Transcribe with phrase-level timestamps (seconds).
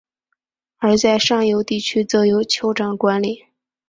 [0.77, 3.37] 而在上游地区则由酋长管领。